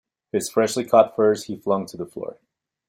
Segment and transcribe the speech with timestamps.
[0.31, 2.39] His freshly caught furs he flung to the floor.